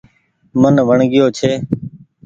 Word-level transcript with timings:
من 0.61 0.75
وڻگيو 0.87 1.25
ڇي۔ 1.37 1.51